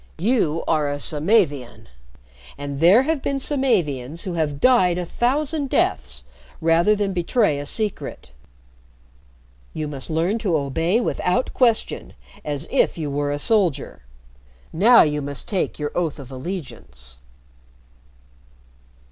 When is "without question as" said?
10.99-12.67